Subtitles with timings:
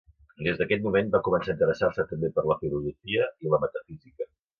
[0.45, 4.29] Des d'aquest moment va començar a interessar-se també per la filosofia i la metafísica.